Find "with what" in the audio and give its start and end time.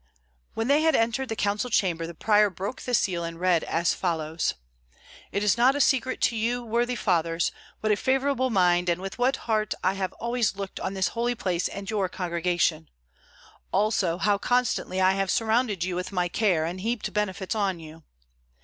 7.83-7.99, 8.99-9.35